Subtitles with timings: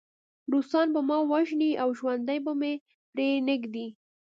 [0.51, 2.73] روسان به ما وژني او ژوندی به مې
[3.11, 3.87] پرېنږدي